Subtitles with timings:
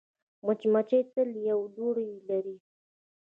[0.45, 2.55] مچمچۍ تل یو لوری لري